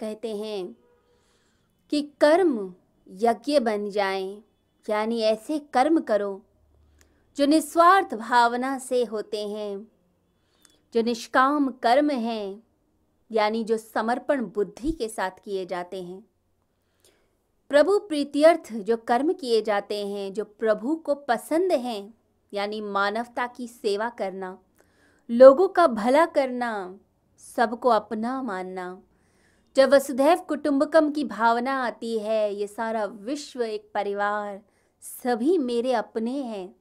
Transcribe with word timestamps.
कहते 0.00 0.36
हैं 0.36 0.76
कि 1.90 2.02
कर्म 2.20 2.74
यज्ञ 3.08 3.58
बन 3.60 3.90
जाएँ, 3.90 4.42
यानी 4.90 5.20
ऐसे 5.20 5.58
कर्म 5.58 6.00
करो 6.00 6.42
जो 7.36 7.46
निस्वार्थ 7.46 8.14
भावना 8.14 8.78
से 8.78 9.04
होते 9.04 9.48
हैं, 9.48 9.88
जो 10.94 11.02
निष्काम 11.02 11.68
कर्म 11.82 12.10
हैं, 12.10 12.62
यानी 13.32 13.64
जो 13.64 13.76
समर्पण 13.76 14.44
बुद्धि 14.44 14.92
के 14.92 15.08
साथ 15.08 15.30
किए 15.44 15.66
जाते 15.66 16.02
हैं। 16.02 16.24
प्रभु 17.68 17.98
प्रीत्यर्थ 17.98 18.72
जो 18.72 18.96
कर्म 18.96 19.32
किए 19.32 19.62
जाते 19.62 20.06
हैं, 20.06 20.32
जो 20.32 20.44
प्रभु 20.44 20.96
को 20.96 21.14
पसंद 21.14 21.72
हैं, 21.72 22.14
यानी 22.52 22.80
मानवता 22.80 23.46
की 23.46 23.68
सेवा 23.68 24.08
करना, 24.08 24.58
लोगों 25.30 25.68
का 25.68 25.86
भला 25.86 26.26
करना, 26.26 26.98
सबको 27.56 27.88
अपना 27.88 28.42
मानना। 28.42 29.02
जब 29.76 29.92
वसुधैव 29.94 30.38
कुटुंबकम 30.38 31.10
की 31.10 31.24
भावना 31.24 31.72
आती 31.82 32.18
है, 32.18 32.54
ये 32.54 32.66
सारा 32.66 33.04
विश्व 33.04 33.62
एक 33.62 33.90
परिवार, 33.94 34.60
सभी 35.02 35.58
मेरे 35.58 35.92
अपने 35.92 36.30
हैं, 36.30 36.74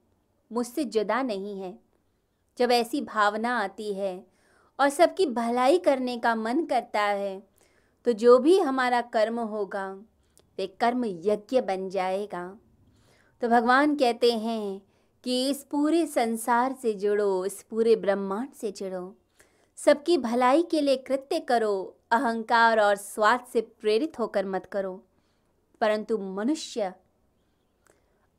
मुझसे 0.51 0.83
जुदा 0.85 1.21
नहीं 1.21 1.59
है। 1.61 1.77
जब 2.57 2.71
ऐसी 2.71 3.01
भावना 3.01 3.57
आती 3.57 3.93
है 3.93 4.25
और 4.79 4.89
सबकी 4.89 5.25
भलाई 5.25 5.77
करने 5.77 6.17
का 6.17 6.33
मन 6.35 6.65
करता 6.65 7.01
है 7.01 7.41
तो 8.05 8.13
जो 8.13 8.37
भी 8.39 8.57
हमारा 8.59 9.01
कर्म 9.13 9.39
होगा, 9.39 9.87
वे 10.57 10.67
कर्म 10.79 11.05
यज्ञ 11.05 11.61
बन 11.61 11.89
जाएगा। 11.89 12.43
तो 13.41 13.47
भगवान 13.47 13.95
कहते 13.95 14.31
हैं 14.33 14.81
कि 15.23 15.49
इस 15.49 15.63
पूरे 15.63 16.05
संसार 16.07 16.75
से 16.81 16.93
जुड़ो, 16.93 17.45
इस 17.45 17.61
पूरे 17.63 17.95
ब्रह्मांड 17.95 18.51
से 18.51 18.71
जुड़ो। 18.71 19.15
सबकी 19.77 20.17
भलाई 20.17 20.63
के 20.63 20.81
लिए 20.81 20.97
कृत्य 20.97 21.39
करो 21.39 21.95
अहंकार 22.11 22.79
और 22.79 22.95
स्वार्थ 22.95 23.47
से 23.47 23.61
प्रेरित 23.61 24.19
होकर 24.19 24.45
मत 24.45 24.65
करो। 24.65 25.03
परंतु 25.81 26.17
मनुष्य 26.17 26.93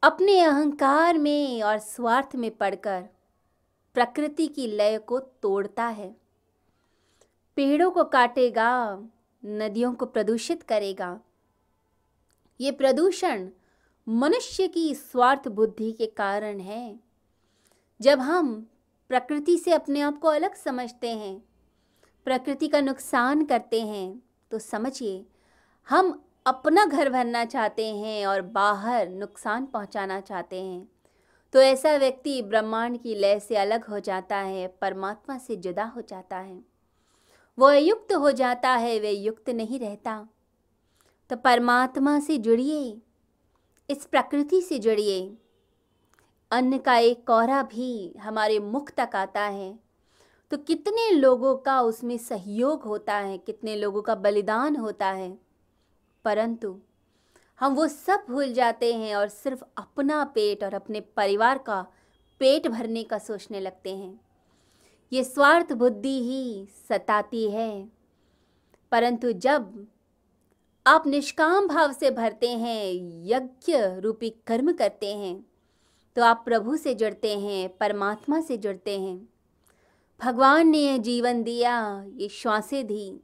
अपने 0.02 0.40
अहंकार 0.40 1.18
में 1.18 1.62
और 1.62 1.78
स्वार्थ 1.78 2.36
में 2.36 2.50
पड़कर 2.50 3.08
प्रकृति 3.94 4.46
की 4.48 4.66
लय 4.66 4.98
को 4.98 5.20
तोड़ता 5.20 5.86
है। 5.86 6.16
पेड़ों 7.56 7.90
को 7.90 8.04
काटेगा, 8.04 9.02
नदियों 9.44 9.94
को 9.94 10.06
प्रदूषित 10.06 10.62
करेगा। 10.62 11.20
ये 12.60 12.70
प्रदूषण 12.70 13.48
मनुष्य 14.08 14.68
की 14.68 14.94
स्वार्थ 14.94 15.48
बुद्धि 15.48 15.92
के 15.92 16.06
कारण 16.06 16.60
है। 16.60 17.00
जब 18.00 18.20
हम 18.20 18.70
प्रकृति 19.08 19.58
से 19.58 19.72
अपने 19.72 20.00
आप 20.00 20.18
को 20.18 20.28
अलग 20.28 20.54
समझते 20.54 21.10
हैं 21.10 21.49
प्रकृति 22.26 22.68
का 22.68 22.80
नुकसान 22.80 23.44
करते 23.44 23.80
हैं 23.82 24.22
तो 24.50 24.58
समझिए, 24.58 25.24
हम 25.88 26.22
अपना 26.46 26.84
घर 26.84 27.10
भरना 27.10 27.44
चाहते 27.44 27.86
हैं 27.86 28.26
और 28.26 28.42
बाहर 28.42 29.08
नुकसान 29.08 29.66
पहुंचाना 29.66 30.20
चाहते 30.20 30.62
हैं। 30.62 30.88
तो 31.52 31.60
ऐसा 31.60 31.94
व्यक्ति 31.96 32.40
ब्रह्मांड 32.42 33.00
की 33.02 33.14
लय 33.14 33.38
से 33.40 33.56
अलग 33.56 33.84
हो 33.84 33.98
जाता 34.00 34.36
है, 34.36 34.66
परमात्मा 34.80 35.38
से 35.38 35.56
जुदा 35.56 35.84
हो 35.86 36.00
जाता 36.00 36.36
है। 36.36 36.58
वो 37.58 37.66
अयुक्त 37.66 38.12
हो 38.12 38.30
जाता 38.32 38.70
है, 38.70 38.98
वे 38.98 39.10
युक्त 39.10 39.50
नहीं 39.50 39.78
रहता। 39.80 40.28
तो 41.30 41.36
परमात्मा 41.36 42.18
से 42.20 42.38
जुड़िए, 42.38 43.00
इस 43.88 44.04
प्रकृति 44.06 44.60
से 44.62 44.78
जुड़िए। 44.78 45.36
अन्न 46.50 46.78
का 46.78 46.96
एक 46.96 47.26
कोहरा 47.26 47.62
भी 47.62 48.14
हमारे 48.20 48.58
मुख 48.58 48.90
तक 48.90 49.16
आता 49.16 49.42
है। 49.42 49.89
तो 50.50 50.56
कितने 50.56 51.10
लोगों 51.10 51.56
का 51.56 51.80
उसमें 51.80 52.18
सहयोग 52.18 52.82
होता 52.82 53.16
है, 53.16 53.38
कितने 53.38 53.76
लोगों 53.76 54.02
का 54.02 54.14
बलिदान 54.14 54.76
होता 54.76 55.06
है? 55.06 55.38
परंतु 56.24 56.78
हम 57.60 57.74
वो 57.74 57.88
सब 57.88 58.24
भूल 58.28 58.52
जाते 58.52 58.94
हैं 58.94 59.16
और 59.16 59.28
सिर्फ़ 59.28 59.62
अपना 59.76 60.24
पेट 60.24 60.64
और 60.64 60.74
अपने 60.74 61.00
परिवार 61.00 61.58
का 61.58 61.86
पेट 62.40 62.68
भरने 62.68 63.02
का 63.02 63.18
सोचने 63.18 63.60
लगते 63.60 63.96
हैं। 63.96 64.20
ये 65.12 65.24
स्वार्थ 65.24 65.72
बुद्धि 65.72 66.18
ही 66.22 66.66
सताती 66.88 67.50
है। 67.50 67.88
परंतु 68.92 69.32
जब 69.32 69.86
आप 70.86 71.06
निष्काम 71.06 71.68
भाव 71.68 71.92
से 71.92 72.10
भरते 72.10 72.48
हैं, 72.48 72.92
यज्ञ 73.26 73.76
रूपी 74.00 74.30
कर्म 74.46 74.72
करते 74.72 75.14
हैं 75.14 75.46
तो 76.16 76.22
आप 76.22 76.42
प्रभु 76.44 76.76
से 76.76 76.94
जुड़ते 76.94 77.38
हैं, 77.38 77.76
परमात्मा 77.76 78.40
से 78.40 78.56
जुड़ते 78.56 79.00
हैं। 79.00 79.28
भगवान 80.20 80.68
ने 80.68 80.78
यह 80.78 80.96
जीवन 80.96 81.42
दिया, 81.42 82.04
ये 82.14 82.28
श्वासें 82.28 82.86
दी। 82.86 83.20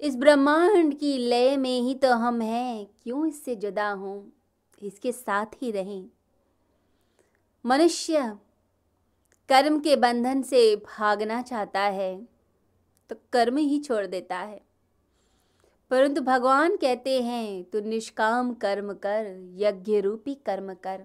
इस 0.00 0.16
ब्रह्मांड 0.16 0.98
की 0.98 1.18
लय 1.18 1.56
में 1.56 1.80
ही 1.80 1.94
तो 1.94 2.12
हम 2.12 2.40
हैं, 2.40 2.86
क्यों 3.02 3.26
इससे 3.26 3.56
जुदा 3.56 3.90
हों? 3.90 4.24
इसके 4.82 5.12
साथ 5.12 5.46
ही 5.46 5.70
रहें। 5.70 6.06
मनुष्य 7.66 8.38
कर्म 9.48 9.80
के 9.80 9.96
बंधन 9.96 10.42
से 10.42 10.76
भागना 10.76 11.42
चाहता 11.42 11.80
है 11.80 12.28
तो 13.10 13.16
कर्म 13.32 13.56
ही 13.56 13.78
छोड़ 13.78 14.06
देता 14.06 14.38
है। 14.38 14.60
परंतु 15.90 16.20
भगवान 16.20 16.76
कहते 16.76 17.22
हैं, 17.22 17.64
तू 17.64 17.80
निष्काम 17.80 18.54
कर्म 18.54 18.92
कर, 18.92 19.52
यज्ञ 19.54 20.00
रूपी 20.00 20.34
कर्म 20.34 20.74
कर। 20.74 21.04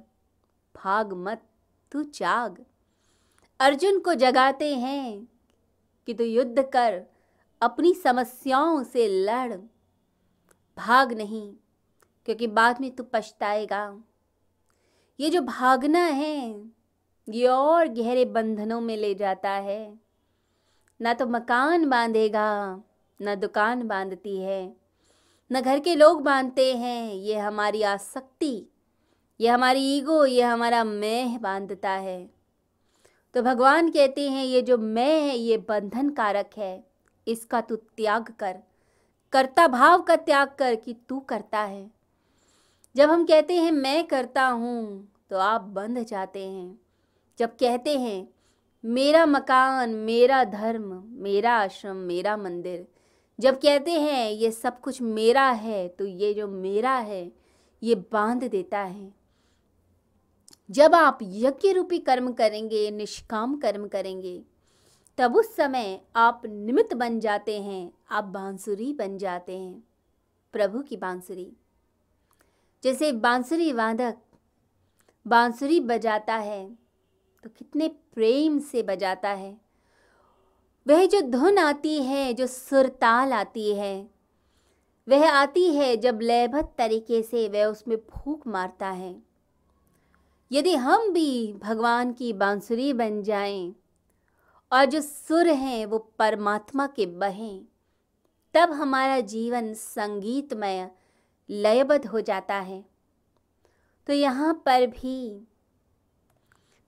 भाग 0.76 1.14
मत, 1.14 1.42
तू 1.92 2.04
जाग। 2.04 2.66
अर्जुन 3.62 4.00
को 4.00 4.14
जगाते 4.14 4.76
हैं 4.76 5.28
कि 6.06 6.14
तू 6.14 6.24
युद्ध 6.24 6.62
कर, 6.62 7.04
अपनी 7.62 7.94
समस्याओं 7.94 8.84
से 8.84 9.08
लड़। 9.08 9.54
भाग 10.78 11.14
नहीं, 11.14 11.54
क्योंकि 12.26 12.48
बाद 12.48 12.82
में 12.82 12.96
तू 12.96 13.04
पछताएगा। 13.04 14.04
ये 15.20 15.30
जो 15.30 15.42
भागना 15.42 16.00
है, 16.00 16.70
ये 17.30 17.48
और 17.48 17.88
गहरे 17.88 18.26
बंधनों 18.26 18.82
में 18.82 18.98
ले 18.98 19.16
जाता 19.16 19.50
है। 19.50 20.00
ना 21.02 21.14
तो 21.14 21.28
मकान 21.28 21.90
बांधेगा, 21.90 22.82
ना 23.22 23.36
दुकान 23.36 23.88
बांधती 23.88 24.38
है। 24.38 24.76
न 25.52 25.62
घर 25.62 25.80
के 25.80 25.96
लोग 25.96 26.24
बांधते 26.24 26.76
हैं, 26.76 27.14
ये 27.14 27.38
हमारी 27.38 27.82
आसक्ति, 27.82 28.66
ये 29.42 29.48
हमारी 29.48 29.98
ईगो, 29.98 30.26
ये 30.26 30.42
हमारा 30.42 30.84
मैं 30.84 31.42
बांधता 31.42 31.92
है। 31.92 32.41
तो 33.34 33.42
भगवान 33.42 33.90
कहते 33.90 34.30
हैं, 34.30 34.46
ये 34.46 34.62
जो 34.62 34.78
मैं 34.78 35.22
है, 35.22 35.38
ये 35.38 35.58
बंधन 35.58 36.10
कारक 36.10 36.50
है। 36.58 36.84
इसका 37.28 37.62
तू 37.62 37.76
त्याग 37.76 38.34
कर। 38.40 38.58
कर्ता 39.34 39.68
भाव 39.68 40.02
का 40.02 40.16
त्याग 40.16 40.56
कर 40.60 40.76
कि 40.76 40.94
तू 41.10 41.20
करता 41.20 41.60
है। 41.60 41.92
जब 42.96 43.10
हम 43.10 43.26
कहते 43.26 43.56
हैं, 43.56 43.72
मैं 43.72 44.08
करता 44.08 44.48
हूँ 44.48 45.08
तो 45.30 45.38
आप 45.38 45.62
बंध 45.62 46.00
जाते 46.00 46.48
हैं। 46.48 46.80
जब 47.40 47.50
कहते 47.50 47.98
हैं, 48.00 48.28
मेरा 48.86 49.26
मकान, 49.26 49.90
मेरा 49.90 50.44
धर्म, 50.44 51.04
मेरा 51.06 51.54
आश्रम, 51.54 51.96
मेरा 51.96 52.38
मंदिर 52.38 52.88
जब 53.40 53.56
कहते 53.56 53.92
हैं, 53.92 54.32
ये 54.32 54.52
सब 54.52 54.80
कुछ 54.80 55.02
मेरा 55.02 55.50
है 55.50 55.88
तो 55.88 56.06
ये 56.06 56.34
जो 56.34 56.48
मेरा 56.48 56.98
है, 56.98 57.32
ये 57.84 57.96
बाँध 58.12 58.44
देता 58.44 58.80
है। 58.80 59.21
जब 60.72 60.96
आप 60.96 61.20
यज्ञ 61.24 61.72
रूपी 61.72 61.98
कर्म 62.00 62.32
करेंगे, 62.32 62.90
निष्काम 62.92 63.56
कर्म 63.58 63.88
करेंगे, 63.88 64.42
तब 65.18 65.36
उस 65.36 65.56
समय 65.56 66.00
आप 66.16 66.42
निमित्त 66.46 66.94
बन 66.94 67.20
जाते 67.20 67.60
हैं, 67.62 67.92
आप 68.12 68.24
बांसुरी 68.24 68.92
बन 68.94 69.18
जाते 69.18 69.58
हैं, 69.58 69.84
प्रभु 70.54 70.82
की 70.82 70.98
बांसुरी। 70.98 71.52
जैसे 72.84 73.12
बांसुरी 73.12 73.72
वादक, 73.72 74.18
बांसुरी 75.26 75.80
बजाता 75.80 76.36
है 76.36 76.70
तो 77.44 77.50
कितने 77.50 77.88
प्रेम 78.14 78.60
से 78.60 78.84
बजाता 78.84 79.30
है। 79.30 79.58
वह 80.86 81.06
जो 81.06 81.22
धुन 81.22 81.58
आती 81.58 82.02
है, 82.04 82.34
जो 82.34 82.48
सुरताल 82.48 83.34
आती 83.34 83.74
है, 83.76 84.10
वह 85.08 85.30
आती 85.30 85.66
है 85.74 85.96
जब 85.98 86.20
लयबद्ध 86.22 86.68
तरीके 86.78 87.22
से, 87.24 87.48
वह 87.50 87.66
उसमें 87.66 87.98
फूक 88.10 88.48
मारता 88.48 88.90
है। 88.90 89.31
यदि 90.52 90.74
हम 90.76 91.12
भी 91.14 91.54
भगवान 91.54 92.12
की 92.14 92.32
बांसुरी 92.34 92.92
बन 92.94 93.22
जाएँ 93.24 93.74
और 94.72 94.86
जो 94.86 95.02
सुर 95.02 95.48
हैं 95.48 95.86
वो 95.86 95.98
परमात्मा 96.20 96.88
के 96.88 97.06
बहें, 97.06 97.62
तब 98.56 98.72
हमारा 98.72 99.20
जीवन 99.20 99.74
संगीतमय, 99.74 100.90
लयबद्ध 101.50 102.06
हो 102.08 102.22
जाता 102.22 102.56
है। 102.56 102.84
तो 104.08 104.14
यहाँ 104.14 104.54
पर 104.66 104.86
भी 104.88 105.48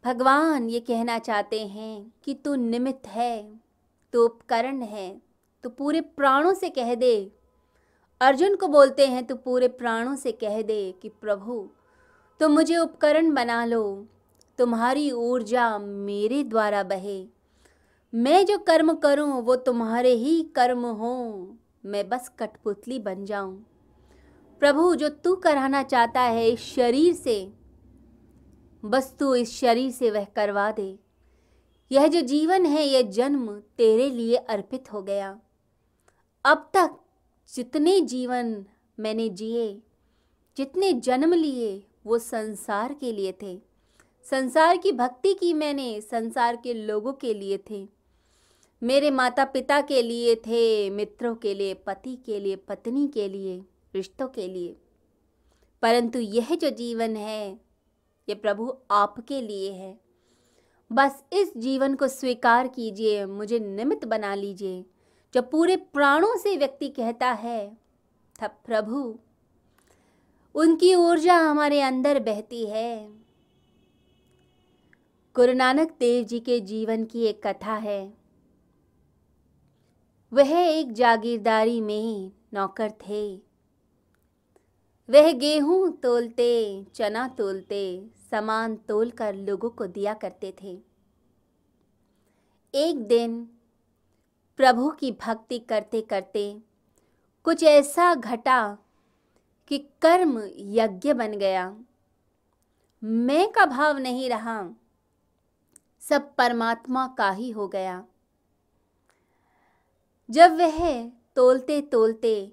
भगवान 0.06 0.70
ये 0.70 0.80
कहना 0.80 1.18
चाहते 1.20 1.60
हैं 1.68 2.12
कि 2.24 2.34
तू 2.36 2.56
निमित्त 2.56 3.08
है 3.08 3.60
तो 4.14 4.26
उपकरण 4.26 4.82
है 4.82 5.22
तो 5.64 5.70
पूरे 5.70 6.02
प्राणों 6.02 6.54
से 6.54 6.70
कह 6.70 6.94
दे। 6.96 7.16
अर्जुन 8.22 8.56
को 8.56 8.68
बोलते 8.68 9.08
हैं 9.08 9.24
तो 9.26 9.36
पूरे 9.36 9.68
प्राणों 9.68 10.16
से 10.16 10.32
कह 10.34 10.62
दे 10.62 10.92
कि 11.02 11.10
प्रभु 11.12 11.68
तो 12.44 12.50
मुझे 12.50 12.78
उपकरण 12.78 13.34
बना 13.34 13.66
लो। 13.66 14.08
तुम्हारी 14.58 15.12
ऊर्जा 15.12 15.78
मेरे 15.78 16.44
द्वारा 16.44 16.84
बहे। 16.84 17.28
मैं 18.14 18.46
जो 18.46 18.58
कर्म 18.58 18.94
करूँ, 18.94 19.42
वो 19.42 19.56
तुम्हारे 19.56 20.12
ही 20.12 20.44
कर्म 20.44 20.86
हो। 20.86 21.56
मैं 21.86 22.10
बस 22.10 22.32
कठपुतली 22.40 23.00
बन 23.00 23.26
जाऊँ। 23.26 23.66
प्रभु, 24.60 24.96
जो 24.96 25.10
तू 25.10 25.36
कराना 25.36 25.84
चाहता 25.84 26.22
है 26.22 26.50
इस 26.50 26.60
शरीर 26.60 27.14
से, 27.14 27.54
बस 28.86 29.16
तू 29.20 29.36
इस 29.36 29.60
शरीर 29.60 29.92
से 29.92 30.12
वह 30.12 30.24
करवा 30.24 30.72
दे। 30.72 31.00
यह 31.92 32.08
जो 32.08 32.22
जीवन 32.22 32.66
है, 32.66 32.84
यह 32.84 33.02
जन्म 33.02 33.60
तेरे 33.60 34.10
लिए 34.10 34.36
अर्पित 34.36 34.94
हो 34.94 35.02
गया। 35.02 35.40
अब 36.46 36.72
तक 36.74 36.90
जितने 37.56 38.02
जीवन 38.02 38.66
मैंने 39.00 39.30
जिए, 39.30 39.82
जितने 40.58 40.94
जन्म 40.94 41.34
लिए 41.34 41.88
वो 42.06 42.20
संसार 42.20 42.94
के 42.94 43.12
लिए 43.12 43.32
थे। 43.42 43.62
संसार 44.24 44.78
की 44.78 44.92
भक्ति 44.92 45.34
की 45.34 45.54
मैंने, 45.54 46.02
संसार 46.02 46.56
के 46.56 46.74
लोगों 46.74 47.14
के 47.14 47.34
लिए 47.34 47.58
थे। 47.58 47.88
मेरे 48.84 49.12
माता 49.12 49.46
पिता 49.46 49.82
के 49.82 50.02
लिए 50.02 50.36
थे, 50.36 50.90
मित्रों 50.90 51.36
के 51.36 51.54
लिए, 51.54 51.74
पति 51.74 52.16
के 52.16 52.40
लिए, 52.40 52.56
पत्नी 52.56 53.08
के 53.08 53.30
लिए, 53.30 53.66
रिश्तों 53.96 54.28
के 54.28 54.48
लिए। 54.48 54.78
परंतु 55.82 56.20
यह 56.20 56.56
जो 56.56 56.70
जीवन 56.70 57.16
है 57.16 57.62
ये 58.30 58.36
प्रभु 58.36 58.74
आपके 58.92 59.42
लिए 59.42 59.72
है। 59.72 60.00
बस 60.92 61.24
इस 61.34 61.58
जीवन 61.58 61.96
को 61.96 62.08
स्वीकार 62.08 62.68
कीजिए, 62.68 63.26
मुझे 63.26 63.60
निमित्त 63.60 64.06
बना 64.06 64.36
लीजिए। 64.36 64.86
जब 65.34 65.52
पूरे 65.52 65.76
प्राणों 65.76 66.38
से 66.38 66.58
व्यक्ति 66.58 66.90
कहता 66.90 67.32
है, 67.32 67.78
तब 68.42 68.52
प्रभु 68.66 69.20
उनकी 70.56 70.96
ऊर्जा 70.96 71.38
हमारे 71.38 71.82
अंदर 71.82 72.20
बहती 72.20 72.66
है। 72.66 73.10
गुरु 75.36 75.54
नानक 75.54 75.92
देव 76.00 76.26
जी 76.26 76.40
के 76.40 76.60
जीवन 76.60 77.06
की 77.06 77.24
एक 77.24 77.48
कथा 77.48 77.74
है। 77.74 78.14
वह 80.34 80.52
एक 80.52 80.92
जागीरदारी 80.94 81.82
में 81.82 82.32
नौकर 82.54 82.92
थे। 82.92 83.36
वह 85.10 85.32
गेहूँ 85.32 85.98
तोलते, 85.98 86.86
चना 86.96 87.28
तोलते, 87.28 88.10
सामान 88.32 88.76
तोल 88.76 89.12
कर 89.12 89.36
लोगों 89.36 89.70
को 89.70 89.88
दिया 89.88 90.14
करते 90.14 90.54
थे। 90.62 90.80
एक 92.76 93.08
दिन 93.08 93.50
प्रभु 94.58 94.90
की 94.90 95.12
भक्ति 95.12 95.60
करते 95.60 96.02
करते 96.02 96.62
कुछ 97.44 97.64
ऐसा 97.64 98.16
घटा 98.16 98.78
कि 99.74 99.80
कर्म 100.02 100.50
यज्ञ 100.56 101.14
बन 101.14 101.32
गया। 101.32 101.78
मैं 103.04 103.52
का 103.52 103.66
भाव 103.66 103.98
नहीं 103.98 104.30
रहा। 104.30 104.70
सब 106.00 106.36
परमात्मा 106.36 107.08
का 107.08 107.32
ही 107.32 107.50
हो 107.52 107.68
गया। 107.68 108.06
जब 110.30 110.58
वह 110.58 111.08
तोलते 111.36 111.82
तोलते 111.82 112.52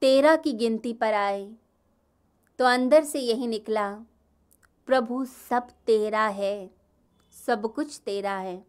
तेरह 0.00 0.36
की 0.36 0.52
गिनती 0.52 0.92
पर 0.92 1.14
आए 1.14 1.54
तो 2.58 2.64
अंदर 2.64 3.04
से 3.04 3.20
यही 3.20 3.46
निकला, 3.46 3.98
प्रभु, 4.86 5.24
सब 5.24 5.68
तेरा 5.86 6.26
है, 6.26 6.70
सब 7.46 7.74
कुछ 7.74 8.00
तेरा 8.04 8.36
है। 8.36 8.64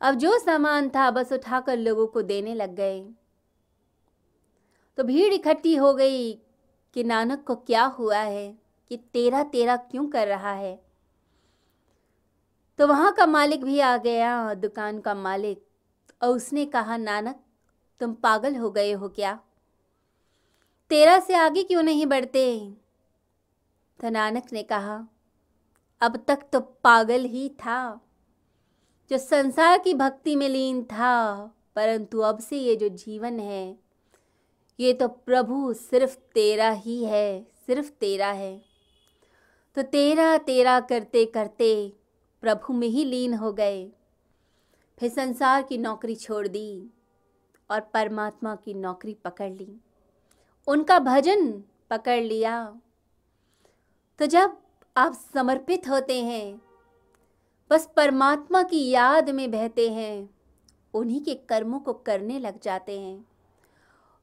अब 0.00 0.14
जो 0.14 0.38
सामान 0.38 0.88
था, 0.88 1.10
बस 1.10 1.32
उठाकर 1.32 1.76
लोगों 1.76 2.06
को 2.06 2.22
देने 2.22 2.54
लग 2.54 2.74
गए। 2.74 3.08
तो 4.98 5.04
भीड़ 5.04 5.34
इकट्ठी 5.34 5.76
हो 5.76 5.94
गई 5.94 6.34
कि 6.94 7.04
नानक 7.04 7.44
को 7.44 7.56
क्या 7.56 7.84
हुआ 7.84 8.18
है? 8.18 8.58
कि 8.88 8.96
तेरा 8.96 9.42
तेरा 9.42 9.76
क्यों 9.76 10.06
कर 10.06 10.28
रहा 10.28 10.52
है? 10.52 10.82
तो 12.78 12.86
वहाँ 12.86 13.12
का 13.12 13.26
मालिक 13.26 13.64
भी 13.64 13.80
आ 13.80 13.96
गया 13.96 14.54
दुकान 14.54 15.00
का 15.00 15.14
मालिक 15.14 15.66
और 16.22 16.28
उसने 16.28 16.66
कहा, 16.66 16.96
नानक, 16.96 17.40
तुम 18.00 18.14
पागल 18.14 18.56
हो 18.56 18.70
गए 18.70 18.92
हो 18.92 19.08
क्या? 19.08 19.40
तेरा 20.88 21.20
से 21.20 21.34
आगे 21.34 21.62
क्यों 21.62 21.82
नहीं 21.82 22.06
बढ़ते? 22.06 22.74
तो 24.00 24.10
नानक 24.10 24.52
ने 24.52 24.62
कहा, 24.62 25.08
अब 26.00 26.24
तक 26.28 26.38
तो 26.52 26.60
पागल 26.60 27.24
ही 27.24 27.48
था, 27.48 28.00
जो 29.10 29.18
संसार 29.18 29.78
की 29.78 29.94
भक्ति 29.94 30.36
में 30.36 30.48
लीन 30.48 30.84
था, 30.84 31.44
परंतु 31.74 32.20
अब 32.20 32.38
से 32.38 32.58
ये 32.58 32.76
जो 32.76 32.88
जीवन 32.88 33.40
है 33.40 33.87
ये 34.80 34.92
तो 34.92 35.08
प्रभु 35.08 35.72
सिर्फ़ 35.72 36.16
तेरा 36.16 36.70
ही 36.70 37.04
है, 37.04 37.46
सिर्फ़ 37.66 37.90
तेरा 37.90 38.32
है। 38.32 38.62
तो 39.74 39.82
तेरा 39.82 40.38
तेरा 40.38 40.80
करते 40.80 41.24
करते 41.24 41.92
प्रभु 42.40 42.72
में 42.72 42.88
ही 42.88 43.04
लीन 43.04 43.34
हो 43.34 43.52
गए। 43.52 43.92
फिर 44.98 45.10
संसार 45.10 45.62
की 45.62 45.78
नौकरी 45.78 46.14
छोड़ 46.14 46.48
दी 46.48 46.90
और 47.70 47.80
परमात्मा 47.80 48.54
की 48.56 48.74
नौकरी 48.74 49.14
पकड़ 49.14 49.52
ली। 49.52 49.80
उनका 50.66 50.98
भजन 50.98 51.62
पकड़ 51.90 52.22
लिया। 52.22 52.80
तो 54.18 54.26
जब 54.26 54.56
आप 54.96 55.12
समर्पित 55.34 55.88
होते 55.88 56.22
हैं, 56.24 56.62
बस 57.70 57.88
परमात्मा 57.96 58.62
की 58.62 58.90
याद 58.90 59.30
में 59.30 59.50
बहते 59.50 59.90
हैं, 59.90 60.30
उन्हीं 60.94 61.20
के 61.20 61.34
कर्मों 61.34 61.80
को 61.80 61.92
करने 61.92 62.38
लग 62.38 62.60
जाते 62.60 63.00
हैं। 63.00 63.37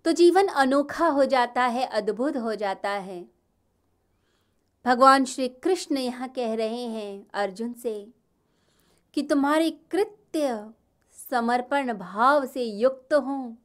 तो 0.06 0.12
जीवन 0.12 0.48
अनोखा 0.48 1.08
हो 1.08 1.26
जाता 1.26 1.64
है, 1.64 1.86
अद्भुत 1.86 2.38
हो 2.38 2.56
जाता 2.56 2.90
है। 2.90 3.30
भगवान 4.86 5.26
श्री 5.26 5.48
कृष्ण 5.48 5.98
यहाँ 5.98 6.30
कह 6.30 6.56
रहे 6.56 6.84
हैं 6.84 7.28
अर्जुन 7.34 7.74
से 7.74 8.08
कि 9.14 9.24
तुम्हारे 9.24 9.72
कृत्य 9.72 10.70
समर्पण 11.12 11.94
भाव 11.94 12.46
से 12.46 12.64
युक्त 12.64 13.14
हों। 13.14 13.56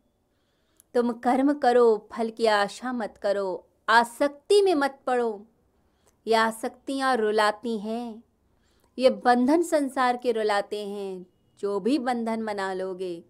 तुम 0.95 1.13
कर्म 1.13 1.53
करो, 1.53 2.09
फल 2.13 2.31
की 2.31 2.47
आशा 2.47 2.93
मत 2.93 3.17
करो, 3.23 3.69
आसक्ति 3.89 4.63
में 4.63 4.75
मत 4.75 5.01
पड़ो। 5.07 5.47
ये 6.27 6.35
आसक्तियाँ 6.35 7.17
रुलाती 7.17 7.79
हैं, 7.79 8.23
ये 8.99 9.11
बंधन 9.11 9.63
संसार 9.63 10.17
के 10.17 10.33
रुलाते 10.33 10.87
हैं। 10.87 11.27
जो 11.59 11.81
भी 11.81 11.99
बंधन 11.99 12.43
मना 12.43 12.73
लोगे, 12.73 13.25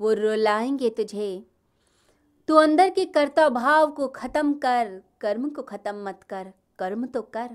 वो 0.00 0.12
रुलाएँगे 0.12 0.90
तुझे। 0.90 1.49
तू 2.50 2.56
अंदर 2.56 2.90
के 2.90 3.04
कर्ता 3.04 3.48
भाव 3.48 3.90
को 3.90 4.08
ख़त्म 4.08 4.52
कर, 4.52 5.02
कर्म 5.20 5.48
को 5.48 5.62
ख़त्म 5.62 6.04
मत 6.04 6.20
कर, 6.28 6.52
कर्म 6.78 7.06
तो 7.06 7.22
कर। 7.22 7.50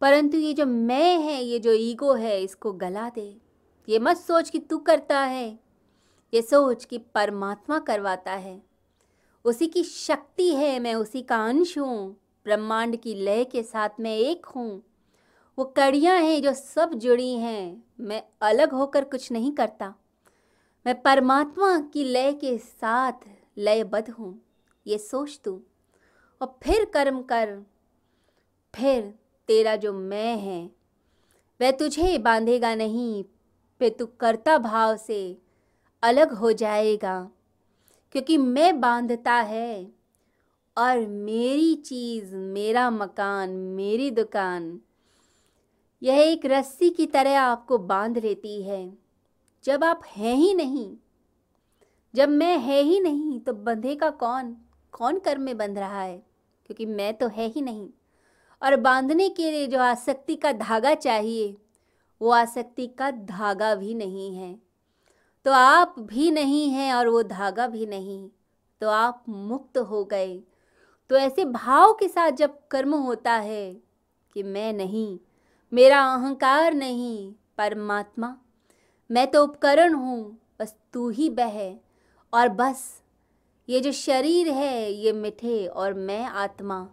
परंतु 0.00 0.38
ये 0.38 0.52
जो 0.52 0.66
मैं 0.66 1.18
है, 1.18 1.44
ये 1.44 1.58
जो 1.58 1.72
ईगो 1.72 2.14
है, 2.14 2.42
इसको 2.42 2.72
गला 2.72 3.08
दे। 3.08 3.40
ये 3.88 3.98
मत 3.98 4.16
सोच 4.16 4.50
कि 4.50 4.58
तू 4.58 4.78
करता 4.78 5.20
है, 5.20 5.58
ये 6.34 6.42
सोच 6.42 6.84
कि 6.84 6.98
परमात्मा 6.98 7.78
करवाता 7.78 8.32
है। 8.32 8.62
उसी 9.44 9.66
की 9.66 9.84
शक्ति 9.84 10.54
है, 10.54 10.80
मैं 10.80 10.94
उसी 10.94 11.22
का 11.22 11.44
अंश 11.44 11.78
हूँ। 11.78 12.16
ब्रह्मांड 12.44 12.96
की 12.96 13.14
लय 13.14 13.44
के 13.44 13.62
साथ 13.62 13.88
मैं 14.00 14.16
एक 14.16 14.46
हूँ। 14.46 14.82
वो 15.58 15.64
कड़ियाँ 15.64 16.20
हैं 16.20 16.42
जो 16.42 16.52
सब 16.52 16.94
जुड़ी 16.94 17.32
हैं। 17.32 17.84
मैं 18.00 18.22
अलग 18.42 18.72
होकर 18.72 19.04
कुछ 19.04 19.32
नहीं 19.32 19.52
करता। 19.52 19.94
मैं 20.86 21.02
परमात्मा 21.02 21.80
की 21.80 22.04
लय 22.04 22.32
के 22.32 22.58
साथ 22.58 23.37
लयबद्ध 23.58 24.10
हूँ, 24.10 24.42
ये 24.86 24.98
सोच 24.98 25.40
तू। 25.44 25.62
और 26.40 26.58
फिर 26.62 26.84
कर्म 26.84 27.22
कर, 27.22 27.62
फिर 28.74 29.14
तेरा 29.48 29.76
जो 29.76 29.92
मैं 29.92 30.36
है, 30.36 30.70
वह 31.60 31.70
तुझे 31.70 32.18
बांधेगा 32.18 32.74
नहीं, 32.74 33.24
फिर 33.78 33.96
तू 33.98 34.06
कर्ता 34.06 34.58
भाव 34.58 34.96
से 34.96 35.38
अलग 36.02 36.32
हो 36.32 36.52
जाएगा। 36.52 37.30
क्योंकि 38.12 38.36
मैं 38.36 38.80
बांधता 38.80 39.34
है, 39.34 39.92
और 40.78 41.06
मेरी 41.06 41.74
चीज़, 41.74 42.36
मेरा 42.36 42.90
मकान, 42.90 43.50
मेरी 43.50 44.10
दुकान, 44.10 44.80
यह 46.02 46.14
एक 46.14 46.46
रस्सी 46.46 46.90
की 46.90 47.06
तरह 47.06 47.40
आपको 47.40 47.78
बाँध 47.78 48.18
लेती 48.18 48.62
है। 48.62 48.98
जब 49.64 49.84
आप 49.84 50.00
हैं 50.06 50.34
ही 50.34 50.54
नहीं 50.54 50.96
जब 52.14 52.28
मैं 52.28 52.58
है 52.58 52.80
ही 52.80 53.00
नहीं 53.00 53.40
तो 53.40 53.52
बंधेगा 53.52 54.10
कौन? 54.10 54.56
कौन 54.92 55.18
कर्म 55.18 55.42
में 55.42 55.56
बंध 55.56 55.78
रहा 55.78 56.02
है? 56.02 56.18
क्योंकि 56.66 56.86
मैं 56.86 57.14
तो 57.14 57.28
है 57.28 57.46
ही 57.46 57.60
नहीं। 57.60 57.88
और 58.62 58.76
बांधने 58.76 59.28
के 59.28 59.50
लिए 59.50 59.66
जो 59.66 59.78
आसक्ति 59.78 60.36
का 60.36 60.52
धागा 60.52 60.94
चाहिए, 60.94 61.56
वो 62.22 62.30
आसक्ति 62.30 62.86
का 62.86 63.10
धागा 63.10 63.74
भी 63.74 63.94
नहीं 63.94 64.34
है। 64.36 64.58
तो 65.44 65.52
आप 65.52 65.94
भी 65.98 66.30
नहीं 66.30 66.70
हैं 66.70 66.94
और 66.94 67.08
वो 67.08 67.22
धागा 67.22 67.66
भी 67.66 67.86
नहीं। 67.86 68.30
तो 68.80 68.88
आप 68.88 69.24
मुक्त 69.28 69.78
हो 69.78 70.04
गए। 70.04 70.42
तो 71.08 71.16
ऐसे 71.16 71.44
भाव 71.44 71.92
के 71.92 72.08
साथ 72.08 72.30
जब 72.30 72.68
कर्म 72.68 72.94
होता 72.94 73.32
है 73.32 73.74
कि 74.32 74.42
मैं 74.42 74.72
नहीं, 74.72 75.18
मेरा 75.72 76.14
अहंकार 76.14 76.74
नहीं, 76.74 77.34
परमात्मा, 77.58 78.36
मैं 79.10 79.30
तो 79.30 79.44
उपकरण 79.44 79.94
हूँ, 79.94 80.38
बस 80.60 80.76
तू 80.92 81.08
ही 81.08 81.30
बह। 81.30 81.87
और 82.32 82.48
बस, 82.50 82.84
ये 83.68 83.80
जो 83.80 83.92
शरीर 83.92 84.48
है, 84.48 84.92
ये 84.92 85.12
मिठे 85.12 85.66
और 85.66 85.94
मैं 85.94 86.24
आत्मा, 86.24 86.86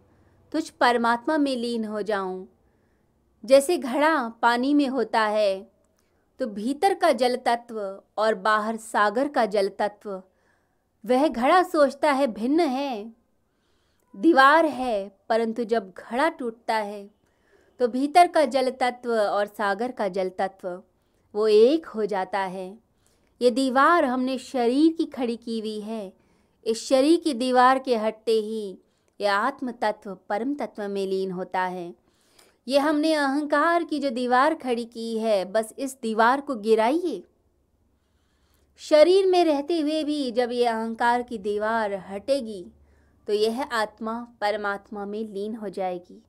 तुझ 0.53 0.69
परमात्मा 0.71 1.37
में 1.37 1.55
लीन 1.55 1.85
हो 1.85 2.01
जाऊँ। 2.01 2.47
जैसे 3.43 3.77
घड़ा 3.77 4.17
पानी 4.41 4.73
में 4.73 4.87
होता 4.87 5.21
है 5.21 5.75
तो 6.39 6.45
भीतर 6.47 6.93
का 6.93 7.11
जल 7.13 7.35
तत्व 7.45 7.79
और 8.17 8.35
बाहर 8.35 8.77
सागर 8.77 9.27
का 9.27 9.45
जल 9.47 9.69
तत्व 9.79 10.21
वह 11.03 11.27
घड़ा 11.27 11.61
सोचता 11.63 12.11
है 12.11 12.27
भिन्न 12.29 12.59
है। 12.59 13.13
दीवार 14.15 14.65
है, 14.65 15.11
परंतु 15.29 15.63
जब 15.63 15.91
घड़ा 15.91 16.29
टूटता 16.29 16.75
है 16.75 17.09
तो 17.79 17.87
भीतर 17.87 18.27
का 18.27 18.43
जल 18.45 18.69
तत्व 18.71 19.13
और 19.13 19.45
सागर 19.47 19.91
का 19.91 20.07
जल 20.09 20.29
तत्व 20.37 20.67
वो 21.33 21.47
एक 21.47 21.85
हो 21.85 22.05
जाता 22.05 22.39
है। 22.39 22.67
ये 23.41 23.51
दीवार 23.51 24.05
हमने 24.05 24.37
शरीर 24.37 24.91
की 24.91 25.05
खड़ी 25.05 25.35
की 25.35 25.59
हुई 25.59 25.79
है। 25.79 26.13
इस 26.65 26.87
शरीर 26.87 27.19
की 27.19 27.33
दीवार 27.33 27.79
के 27.79 27.95
हटते 27.95 28.31
ही 28.31 28.77
यह 29.19 29.33
आत्म 29.33 29.71
तत्व 29.71 30.17
परम 30.29 30.53
तत्व 30.55 30.87
में 30.87 31.05
लीन 31.07 31.31
होता 31.31 31.61
है। 31.61 31.93
ये 32.67 32.79
हमने 32.79 33.13
अहंकार 33.13 33.83
की 33.83 33.99
जो 33.99 34.09
दीवार 34.09 34.53
खड़ी 34.53 34.85
की 34.85 35.17
है, 35.17 35.45
बस 35.45 35.73
इस 35.79 35.97
दीवार 36.01 36.41
को 36.41 36.55
गिराइए। 36.55 37.23
शरीर 38.81 39.25
में 39.25 39.43
रहते 39.45 39.79
हुए 39.79 40.03
भी 40.03 40.31
जब 40.31 40.51
ये 40.51 40.65
अहंकार 40.65 41.21
की 41.23 41.37
दीवार 41.37 41.93
हटेगी 42.09 42.65
तो 43.27 43.33
यह 43.33 43.61
आत्मा 43.63 44.19
परमात्मा 44.41 45.05
में 45.05 45.23
लीन 45.23 45.55
हो 45.55 45.69
जाएगी। 45.69 46.21